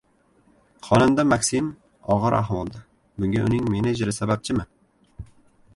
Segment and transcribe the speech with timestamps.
[0.87, 1.67] Xonanda MakSim
[2.15, 2.83] og‘ir ahvolda.
[3.23, 4.69] Bunga uning menejeri sababchimi?